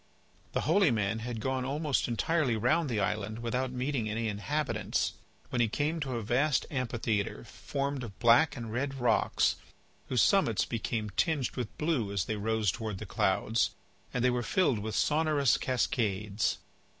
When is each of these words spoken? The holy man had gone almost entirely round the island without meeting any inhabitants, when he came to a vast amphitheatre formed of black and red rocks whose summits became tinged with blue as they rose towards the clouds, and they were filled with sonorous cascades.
The 0.53 0.61
holy 0.61 0.89
man 0.89 1.19
had 1.19 1.39
gone 1.39 1.63
almost 1.63 2.07
entirely 2.07 2.55
round 2.55 2.89
the 2.89 2.99
island 2.99 3.37
without 3.37 3.71
meeting 3.71 4.09
any 4.09 4.29
inhabitants, 4.29 5.13
when 5.49 5.61
he 5.61 5.67
came 5.67 5.99
to 5.99 6.15
a 6.15 6.23
vast 6.23 6.65
amphitheatre 6.71 7.43
formed 7.43 8.03
of 8.03 8.17
black 8.17 8.57
and 8.57 8.73
red 8.73 8.95
rocks 8.95 9.57
whose 10.07 10.23
summits 10.23 10.65
became 10.65 11.11
tinged 11.11 11.51
with 11.51 11.77
blue 11.77 12.11
as 12.11 12.25
they 12.25 12.35
rose 12.35 12.71
towards 12.71 12.97
the 12.97 13.05
clouds, 13.05 13.75
and 14.11 14.25
they 14.25 14.31
were 14.31 14.41
filled 14.41 14.79
with 14.79 14.95
sonorous 14.95 15.55
cascades. 15.57 16.57